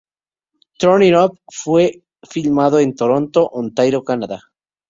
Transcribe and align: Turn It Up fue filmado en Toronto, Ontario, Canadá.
Turn 0.79 1.03
It 1.03 1.13
Up 1.15 1.37
fue 1.53 2.01
filmado 2.27 2.79
en 2.79 2.95
Toronto, 2.95 3.45
Ontario, 3.49 4.03
Canadá. 4.03 4.41